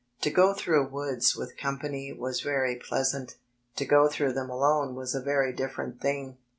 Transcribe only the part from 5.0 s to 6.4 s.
a very different thing.